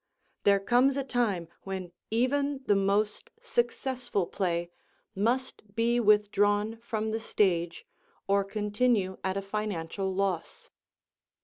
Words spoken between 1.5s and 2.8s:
when even the